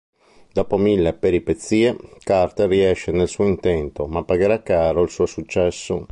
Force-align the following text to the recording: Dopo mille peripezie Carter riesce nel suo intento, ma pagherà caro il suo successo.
Dopo 0.51 0.77
mille 0.77 1.13
peripezie 1.13 1.95
Carter 2.23 2.67
riesce 2.67 3.11
nel 3.11 3.27
suo 3.27 3.45
intento, 3.45 4.07
ma 4.07 4.23
pagherà 4.23 4.63
caro 4.63 5.03
il 5.03 5.11
suo 5.11 5.27
successo. 5.27 5.99